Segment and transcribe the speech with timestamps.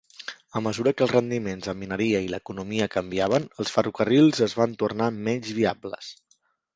[0.59, 5.11] A mesura que els rendiments en mineria i l'economia canviaven, els ferrocarrils es van tornar
[5.19, 6.09] menys viables.